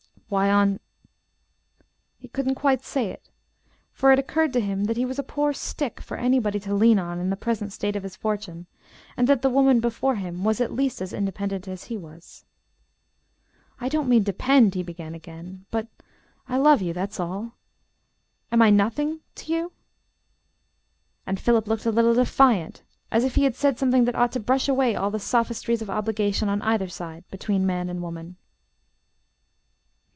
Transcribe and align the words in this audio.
"Why, 0.31 0.49
on" 0.49 0.79
he 2.21 2.29
couldn't 2.29 2.55
quite 2.55 2.85
say 2.85 3.07
it, 3.11 3.29
for 3.91 4.13
it 4.13 4.17
occurred 4.19 4.53
to 4.53 4.61
him 4.61 4.85
that 4.85 4.95
he 4.95 5.03
was 5.03 5.19
a 5.19 5.23
poor 5.23 5.51
stick 5.51 5.99
for 5.99 6.15
any 6.15 6.39
body 6.39 6.57
to 6.61 6.73
lean 6.73 6.99
on 6.99 7.19
in 7.19 7.29
the 7.29 7.35
present 7.35 7.73
state 7.73 7.97
of 7.97 8.03
his 8.03 8.15
fortune, 8.15 8.65
and 9.17 9.27
that 9.27 9.41
the 9.41 9.49
woman 9.49 9.81
before 9.81 10.15
him 10.15 10.45
was 10.45 10.61
at 10.61 10.71
least 10.71 11.01
as 11.01 11.11
independent 11.11 11.67
as 11.67 11.83
he 11.91 11.97
was. 11.97 12.45
"I 13.81 13.89
don't 13.89 14.07
mean 14.07 14.23
depend," 14.23 14.73
he 14.73 14.83
began 14.83 15.13
again. 15.13 15.65
"But 15.69 15.89
I 16.47 16.55
love 16.55 16.81
you, 16.81 16.93
that's 16.93 17.19
all. 17.19 17.57
Am 18.53 18.61
I 18.61 18.69
nothing 18.69 19.19
to 19.35 19.51
you?" 19.51 19.73
And 21.27 21.41
Philip 21.41 21.67
looked 21.67 21.85
a 21.85 21.91
little 21.91 22.13
defiant, 22.13 22.83
and 23.11 23.17
as 23.17 23.25
if 23.25 23.35
he 23.35 23.43
had 23.43 23.55
said 23.55 23.77
something 23.77 24.05
that 24.05 24.15
ought 24.15 24.31
to 24.31 24.39
brush 24.39 24.69
away 24.69 24.95
all 24.95 25.11
the 25.11 25.19
sophistries 25.19 25.81
of 25.81 25.89
obligation 25.89 26.47
on 26.47 26.61
either 26.61 26.87
side, 26.87 27.25
between 27.29 27.65
man 27.65 27.89
and 27.89 28.01
woman. 28.01 28.37